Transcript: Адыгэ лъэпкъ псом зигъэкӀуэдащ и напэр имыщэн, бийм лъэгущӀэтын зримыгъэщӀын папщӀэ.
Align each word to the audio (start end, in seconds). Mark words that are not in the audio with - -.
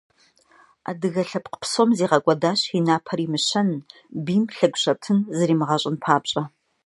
Адыгэ 0.89 1.23
лъэпкъ 1.29 1.57
псом 1.61 1.89
зигъэкӀуэдащ 1.97 2.61
и 2.77 2.79
напэр 2.85 3.19
имыщэн, 3.25 3.69
бийм 4.25 4.43
лъэгущӀэтын 4.55 5.17
зримыгъэщӀын 5.37 5.95
папщӀэ. 6.03 6.43